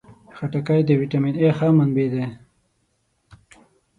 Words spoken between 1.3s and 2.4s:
A ښه منبع ده.